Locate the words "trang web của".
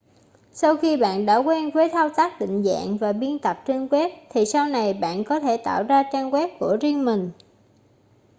6.11-6.77